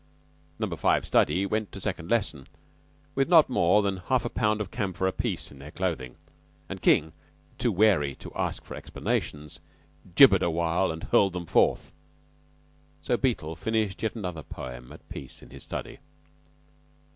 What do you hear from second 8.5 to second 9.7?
for explanations,